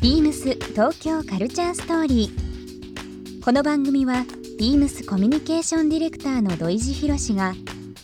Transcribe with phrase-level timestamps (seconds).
[0.00, 3.44] ビームス東京カルチャーストーリー。
[3.44, 4.24] この番組は
[4.58, 7.52] ビームスコミュニケーションディレクターの土井博志が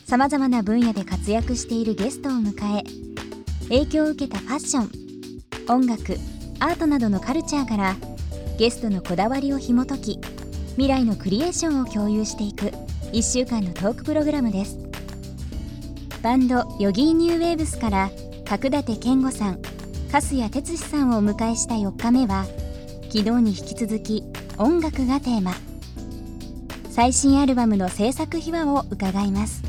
[0.05, 2.83] さまざまな分野で活躍しているゲストを迎え
[3.69, 6.17] 影響を受けたファッション音楽
[6.59, 7.95] アートなどのカルチャーから
[8.59, 10.19] ゲストのこだわりを紐解き
[10.73, 12.67] 未来のクリエーションを共有していく
[13.11, 14.77] 1週間のトークプログラムです。
[16.21, 18.11] バンドヨギーニューウェーブスから
[18.45, 19.76] 角館健吾さん
[20.11, 22.45] 粕谷哲司さんをお迎えした4日目は
[23.11, 24.23] 昨日に引き続き
[24.57, 25.53] 音楽がテーマ
[26.89, 29.63] 最新アルバムの制作秘話を伺います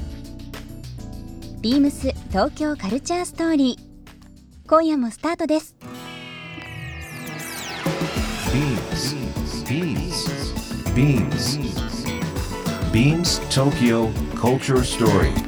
[1.61, 5.77] ビームス東京カルチャーストーリー今夜もスタートです
[9.69, 10.25] Beams.
[10.95, 11.67] Beams.
[12.91, 15.48] Beams Tokyo Culture Story.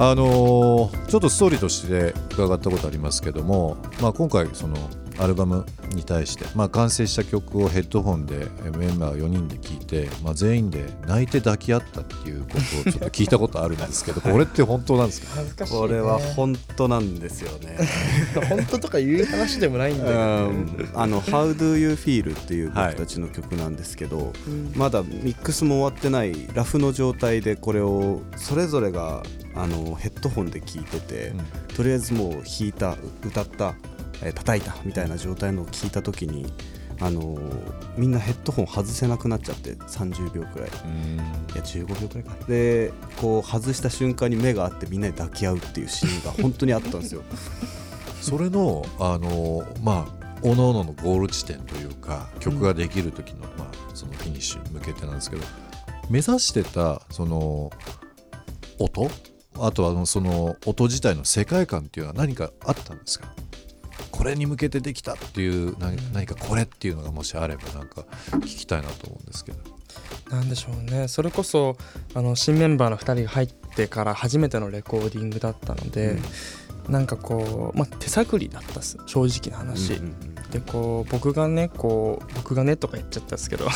[0.10, 4.76] あのーちょっとストーリーとして伺ったことありますけども、まあ、今回その
[5.20, 12.48] アルバムに対して、まあ、完成した曲をヘッドホンでえメンバー4人で聴いて、まあ、全員で泣いて抱き合ったっていうこ
[12.84, 15.28] とをちょっと聞いたことあるんですけど これって本当なんですか？
[15.36, 17.78] 恥ずかしい、ね、これは本当なんですよね。
[18.50, 20.66] 本当とかいう話でもないんだよ、ね、
[20.96, 24.34] あの「How Do You Feel」っていう僕たちの曲なんですけど、
[24.76, 29.24] まだミックスも終わってないラフの状態でこれをそれぞれが
[29.56, 31.34] あのヘッドホンで聴いてて、
[31.76, 33.76] とりあえずもう弾いた歌った、
[34.24, 36.52] えー叩いたみたいな状態のを聞いた時に。
[37.02, 37.38] あの
[37.98, 40.70] みんなヘッドホン外せなくなっちゃって30秒くらい。
[40.70, 40.72] い
[41.56, 42.36] や15秒くらいか。
[42.48, 47.24] でこう外した瞬間に目が合ってみんなで抱き合うっていうシーンが 本当にあったんですよ。
[48.22, 55.44] それの、あのーまあ各々のゴール地点というか曲ができる時の,、まあそのフィニッシュに向けてなんですけど
[56.10, 57.72] 目指してたその
[58.80, 59.10] 音？
[59.60, 63.34] あとはあのその音自体の世界観っていうのは何かあったんですか？
[64.14, 69.58] これに向けてできたっていう何何かこれっていうのがもしあればなんか聞きたいなと思うんですけど。
[70.30, 71.08] なんでしょうね。
[71.08, 71.78] それこそ
[72.14, 76.18] あの新メンバーの2人が入ってから初めてのレコーディングだったので、
[76.88, 78.98] なんかこう、まあ、手探りだったっす。
[79.08, 83.66] 正直な話、うんうんでこう僕がねこう僕がねとか言っちゃったんですけど。
[83.66, 83.72] ま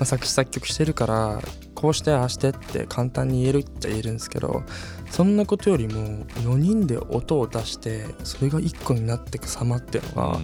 [0.00, 1.40] あ作詞作曲してるから
[1.86, 4.64] こうしてああしてって簡単に言えるっちゃ言えるんですけど
[5.08, 10.38] そんなことよりも4人で音を出してそれが1個になっていく様っていうのが、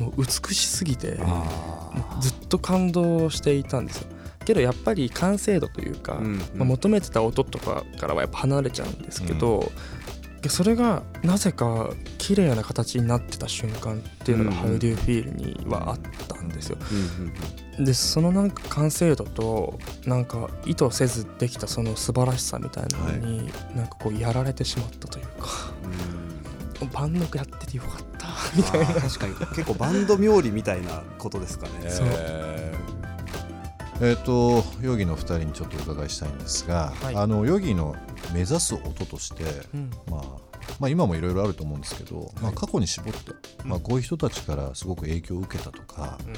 [0.00, 1.18] もう美しすぎて
[2.22, 4.06] ずっと感動していたんですよ。
[4.46, 6.14] けどやっぱり完成度というか、
[6.54, 9.70] まあ、求めてた音とかからはやっぱ離れちゃうんですけど、
[10.42, 16.78] でそれがなぜか綺麗な形になってた瞬間っていうのが How Do You Feel にはあったんですよ。
[17.18, 17.32] うんうん
[17.78, 25.72] でそのなんか完成度となんか意図せずできたその素晴らしさみたいなのに、なんかこうやられてしまったというか。
[26.82, 26.90] うん。
[26.92, 28.28] 万能やっててよかった。
[28.56, 29.34] みたいな確かに。
[29.34, 31.88] 結構バンド冥利みたいなことですかね。
[31.88, 32.06] そう
[34.00, 37.16] えーえーとヨギの2人にちょっとお伺いしたいんですが、はい。
[37.16, 37.96] あのヨギの
[38.32, 39.90] 目指す音として、うん。
[40.08, 40.22] まあ、
[40.78, 43.32] まあ今もいろいろあると思うんですけど、まあ、過去に絞って、
[43.64, 46.30] まあ、こういう人たちからすごく影響を受けたとか、う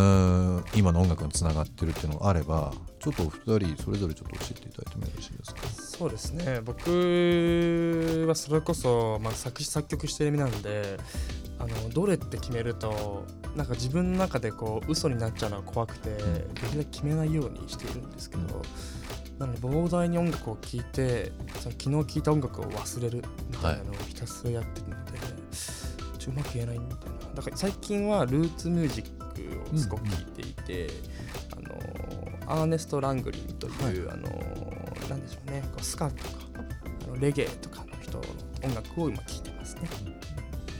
[0.00, 5.68] ーん今の音楽につながってるっていうのがあればちょっとお二人それぞれちょっと教えていただいてもよろしいですか？
[5.68, 6.60] そうですね。
[6.64, 10.98] 僕はそれこそ、まあ、作詞作曲してる身なんで
[11.58, 13.24] あのどれって決めると
[13.56, 18.62] なんか自分の中でこう嘘になっちゃうのは怖くて、できるだけ決めないようにしているんですけど、
[19.38, 25.12] なので膨大に音楽を聴いてその昨日聴いた音楽を忘れるみたいなのをひたすらやってるので、
[26.18, 27.34] ちょっとうまく言えないんだよな。
[27.34, 30.90] だから最近はルーツミュージックをすごく聴いていて、
[31.52, 33.70] あのアーネスト・ラングリンとい
[34.04, 34.28] う、あの
[35.08, 36.30] なんでしょうねこうスカとか
[37.04, 38.24] あのレゲエとかの人の
[38.64, 39.88] 音楽を今聴いてますね。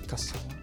[0.07, 0.39] 歌詞さん。
[0.49, 0.55] は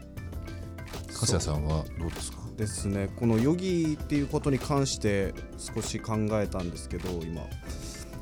[1.07, 2.39] 粕谷さんはどうですか？
[2.57, 3.09] ですね。
[3.15, 7.41] このヨギっていうことに関して少し考えたんですけど今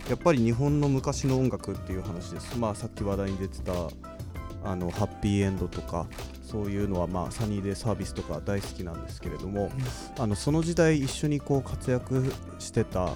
[0.09, 2.57] やっぱり日本の昔の音楽っていう話です。
[2.57, 3.73] まあさっき話題に出てた
[4.63, 6.07] あのハッピーエンドとか
[6.53, 9.71] そういうのはまあサニーデイサービスとか大好きなんですけれども、
[10.19, 12.23] あのその時代一緒にこう活躍
[12.59, 13.15] してた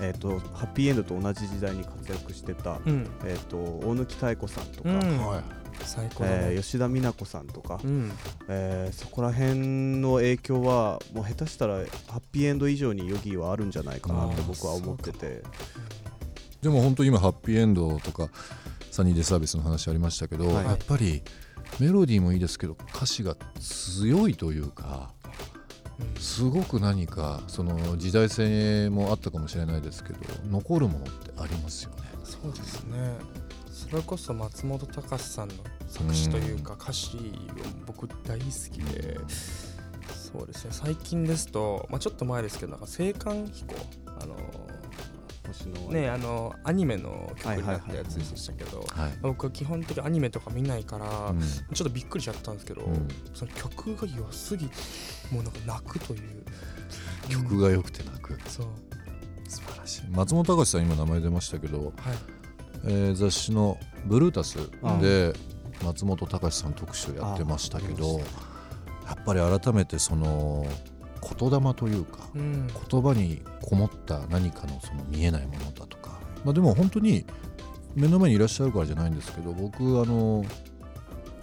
[0.00, 3.06] えー、とハッピーエンドと同じ時代に活躍してた、うん。
[3.24, 5.26] えー、と大貫妙子さんとか、うん。
[5.26, 5.42] はい。
[5.84, 8.12] 最高だね、えー吉田美奈子さんとか、うん。
[8.48, 11.82] えーそこら辺の影響はもう下手したらハ
[12.18, 15.42] ッピーエンド以上にヨギはあるんじゃないかなって僕は思ってて。
[16.62, 18.28] でも本当今ハッピーエンドとか
[18.90, 20.64] サニーデイサービスの話ありましたけど、はい。
[20.64, 21.22] やっぱり
[21.80, 25.12] メロディーもいいですけど歌詞が強いというか
[26.00, 31.96] うんすごく何かその時代性もあったかもしれないですけど残るものってありますよね。
[32.24, 33.16] そうですね。
[33.70, 35.54] それこそ松本隆さんの
[35.88, 37.20] 作詞というか歌詞を
[37.86, 39.18] 僕大好きで、
[40.14, 40.70] そうですね。
[40.72, 43.74] 最近ですと、まあ、ちょっと前ですけどなんか青函飛行
[44.20, 44.36] あの
[45.48, 49.12] 星のねあのアニメの曲になったやつでしたけど、はい。
[49.22, 51.40] 僕は基本的にアニメとか見ないから、うん。
[51.40, 53.08] ちょっとびっくりしちゃったんですけど、うん。
[53.34, 54.74] その曲が良すぎて
[55.32, 56.44] もうなんか泣くという。
[57.28, 58.38] 曲が良くて泣く。
[58.48, 58.66] そう。
[59.48, 60.02] 素晴らしい。
[60.10, 61.92] 松本隆さん今名前出ましたけど、はい。
[62.84, 65.32] えー雑誌の「ブルータスあ」で
[65.84, 68.24] 松本隆さん特集やってましたけあどや
[69.20, 70.66] っぱり改めてその
[71.20, 72.66] 言霊というかうん。
[72.90, 77.24] 言葉にこもった何かのその見えないものだとか、まあ、でも本当に
[77.94, 80.44] 目の前にいらっしゃるからじゃないんですけど僕あの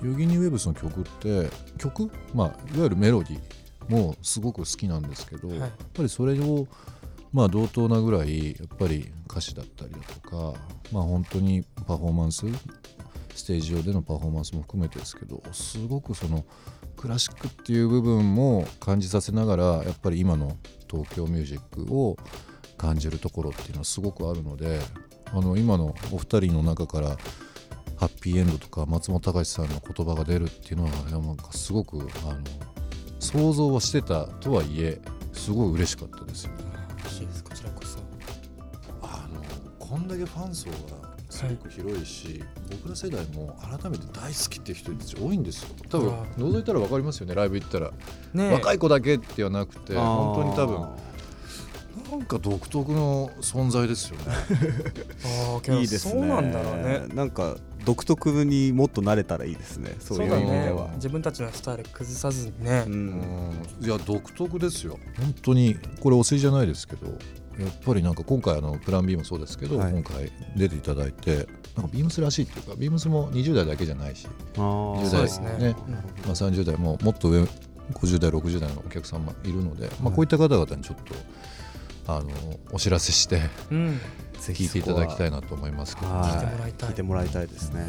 [0.03, 5.59] ヨギニーウェブスの曲って曲、まあ、いわゆるメロディーもすごく好きなんですけど、はい。
[5.59, 6.67] やっぱりそれを
[7.31, 10.59] まあ同等なぐらいやっぱり歌詞だったりだとか
[10.91, 12.45] まあ本当にパフォーマンス？
[13.35, 16.45] ステージ上でのパフォーマンスも含めてですけどすごくその
[16.95, 20.57] クラシックっていう部分も感じさせながらやっぱり今の
[20.89, 22.17] 東京ミュージックを
[22.77, 24.79] 感じるところっていうのはすごくあるので
[25.31, 27.17] あの今のお二人の中から
[27.97, 32.39] ハッピーエンドとか松本隆さんの言葉が出るっていうのはなんかすごくあの
[33.19, 34.99] 想像はしてたとはいえ
[35.33, 36.63] すごい嬉しかったですよね。
[36.99, 37.99] 嬉しいですこちらこそ
[39.01, 39.41] あの
[39.79, 41.04] こんだけファン層が
[41.35, 45.69] すごく広いし、僕ら世代も改めて大好きっていう人たち多いんですよ。
[45.89, 47.91] 多分覗いたら分かりますよねライブ行ったら、
[48.33, 48.51] ね。
[48.53, 50.87] 若い子だけではなくて本当に多分
[52.11, 54.23] なんか独特の存在ですよね。
[55.25, 56.11] ああいいですね。
[56.13, 57.07] そうなんだろうね。
[57.13, 60.71] なんか独特にもっと慣れたらいいですねそういうだ意味でね。
[60.71, 63.05] は自分たちのスタイル崩さずにね、ううん。
[63.19, 63.51] ん
[63.81, 64.97] いや独特ですよ。
[65.17, 67.07] 本当にこれお世辞じゃないですけど
[67.59, 69.91] やっぱりなんか今回あのプラン B もそうですけど、はい。
[69.91, 74.99] 今回出ていただいてなんかビームスらしいっていうかビームスも20代だけじゃないしあー。
[74.99, 75.75] 10代そうですね。
[76.25, 77.43] まあ、30代ももっと上
[77.93, 80.97] 50代60代のお客様いるので、まあ、こういった方々にちょっ
[82.05, 82.29] とあの
[82.71, 83.41] お知らせして
[83.71, 83.99] うん。
[84.39, 86.31] ぜ聞いていただきたいななと思いますけど、はい。
[86.31, 86.89] 聞いてもらいたい。
[86.89, 87.85] 聞いてもらいたいですね。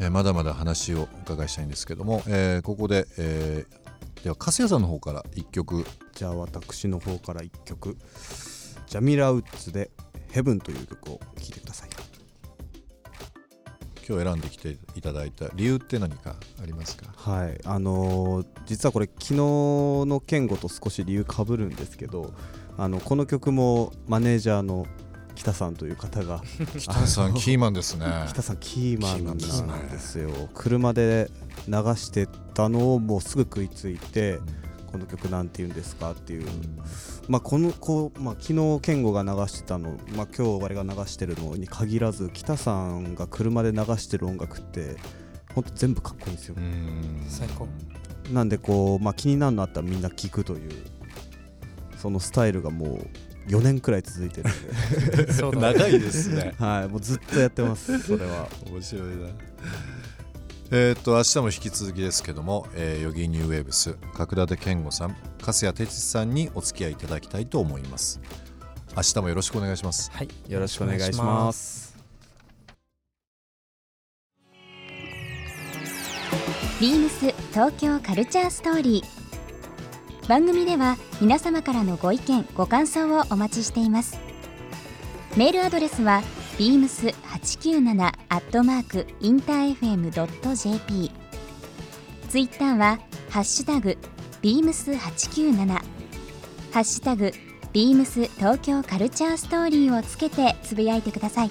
[0.00, 3.87] えーまだまだ話をお伺いしたいんですけども、えーここで、えー
[4.22, 5.84] では粕谷さんの方から1曲。
[6.12, 7.96] じゃあ私の方から一曲。
[8.86, 9.90] ジャミラ・ウッズで
[10.32, 11.88] 「ヘブン」という曲を聴いてください。
[14.08, 17.06] 今日選んできていただいた理由って何かありますか？
[17.14, 17.60] はい。
[17.64, 22.32] あのー実はこれ昨日の健吾と少し理由かぶるんですけど
[22.76, 24.86] あのこの曲もマネージャーの
[25.38, 26.42] 北さんという方が。
[26.78, 28.06] 北さんキーマンですね。
[28.28, 31.30] 北さんキーマンなんでですすよ車で
[31.68, 34.40] 流してたのをもうすぐ食いついて
[34.90, 36.48] この曲なんて言うんですかっていう。
[37.28, 44.96] まあこのこう、まあ、昨日健吾が流してたの、まあ、今日我が流してるのに限らず北さんが車で流してる音楽って
[45.54, 46.56] ほんと全部かっこいいんですよ。
[46.58, 47.24] う、ん。
[47.28, 47.68] 最高。
[48.32, 50.70] なんでこう、まあ、気になるのあったらみんな聞くという
[51.96, 55.32] そのスタイルがもう4年くらい続いてるんで。
[55.34, 55.78] そうだね。
[55.78, 56.54] 長いですね。
[56.58, 57.98] はいもうずっとやってます。
[58.00, 58.48] それは。
[58.70, 59.28] 面白いな。
[60.70, 68.20] えーっと明日も引き続きですけども、えー、ヨギニューウェーブス角立健吾さん粕谷哲司さんにお付き合いいただきたいと思います。
[68.94, 70.10] 明日もよろしくお願いします。
[70.12, 71.96] はいよろしくお願いします。
[76.80, 79.17] ビームス東京カルチャーストーリー
[80.28, 84.18] 番組では皆様からのご意見ご感想をお待ちしています。
[85.38, 86.22] メールアドレスは
[86.58, 91.10] beams897 アットマークインター FM.jp
[92.28, 92.98] ツイッターは
[93.30, 93.96] ハッシュタグ
[94.42, 95.82] beams897 ハ
[96.80, 97.32] ッシュタグ
[97.72, 101.50] ビームス東京カルチャーストーリーをつけてつぶやいてください。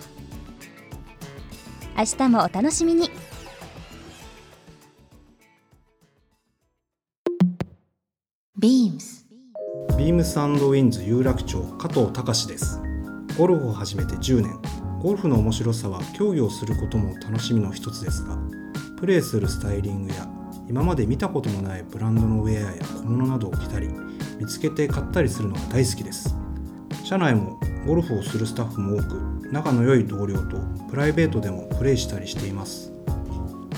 [1.97, 3.09] 明日もお楽しみに。
[8.67, 9.25] ビームス
[9.97, 12.81] ビームスウィンズ有楽町加藤隆です。
[13.37, 14.59] ゴルフを始めて10年。
[15.01, 18.37] ゴルフの面白さは競技をすることも楽しみの一つですが
[18.99, 20.27] プレーするスタイリングや
[20.67, 23.87] 今まで見たこともないブランドのウェアや小物などを着たり
[24.37, 26.35] 見つけて買ったりするのが大好きです。
[27.05, 30.57] 社内もゴルフをするスタッフも多く仲の良い同僚と
[30.89, 32.91] プライベートでもプレイしたりしています。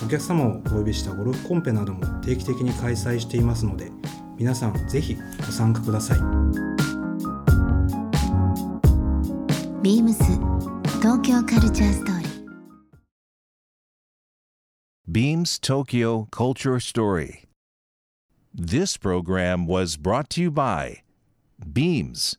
[0.03, 3.91] お客様をお呼びしたゴルフコンペなども定期的に開催していますので
[4.39, 6.17] 皆さんぜひご参加ください
[9.83, 10.23] ビームス
[11.01, 12.29] 東京カルチャーストーリー
[15.11, 17.49] Beams Tokyo Culture Story.
[18.53, 21.01] This program was brought to you by
[21.73, 22.37] Beams